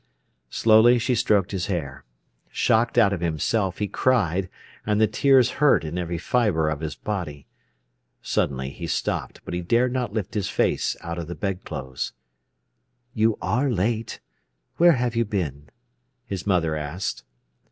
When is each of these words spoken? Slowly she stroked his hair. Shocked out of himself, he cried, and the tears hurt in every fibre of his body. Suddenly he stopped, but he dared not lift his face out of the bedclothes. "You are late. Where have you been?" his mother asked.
Slowly 0.49 0.97
she 0.97 1.13
stroked 1.13 1.51
his 1.51 1.67
hair. 1.67 2.05
Shocked 2.49 2.97
out 2.97 3.13
of 3.13 3.21
himself, 3.21 3.77
he 3.77 3.87
cried, 3.87 4.49
and 4.83 4.99
the 4.99 5.05
tears 5.05 5.51
hurt 5.61 5.83
in 5.83 5.99
every 5.99 6.17
fibre 6.17 6.69
of 6.71 6.79
his 6.79 6.95
body. 6.95 7.45
Suddenly 8.23 8.71
he 8.71 8.87
stopped, 8.87 9.41
but 9.45 9.53
he 9.53 9.61
dared 9.61 9.93
not 9.93 10.11
lift 10.11 10.33
his 10.33 10.49
face 10.49 10.97
out 11.01 11.19
of 11.19 11.27
the 11.27 11.35
bedclothes. 11.35 12.13
"You 13.13 13.37
are 13.43 13.69
late. 13.69 14.19
Where 14.77 14.93
have 14.93 15.15
you 15.15 15.23
been?" 15.23 15.69
his 16.25 16.47
mother 16.47 16.75
asked. 16.75 17.23